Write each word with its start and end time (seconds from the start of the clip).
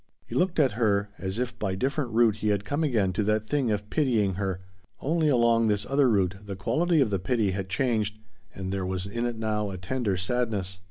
He 0.25 0.33
looked 0.33 0.57
at 0.59 0.71
her 0.71 1.09
as 1.19 1.37
if 1.37 1.59
by 1.59 1.75
different 1.75 2.09
route 2.09 2.37
he 2.37 2.47
had 2.47 2.65
come 2.65 2.83
again 2.83 3.13
to 3.13 3.23
that 3.25 3.45
thing 3.47 3.69
of 3.69 3.87
pitying 3.91 4.33
her; 4.33 4.59
only 4.99 5.29
along 5.29 5.67
this 5.67 5.85
other 5.87 6.09
route 6.09 6.37
the 6.43 6.55
quality 6.55 7.01
of 7.01 7.11
the 7.11 7.19
pity 7.19 7.51
had 7.51 7.69
changed 7.69 8.17
and 8.55 8.71
there 8.73 8.83
was 8.83 9.05
in 9.05 9.27
it 9.27 9.37
now 9.37 9.69
a 9.69 9.77
tender 9.77 10.17
sadness. 10.17 10.79